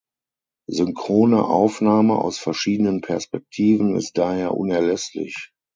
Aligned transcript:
Synchrone 0.67 1.45
Aufnahme 1.45 2.15
aus 2.17 2.39
verschiedenen 2.39 3.01
Perspektiven 3.01 3.95
ist 3.95 4.17
daher 4.17 4.57
unerlässlich. 4.57 5.51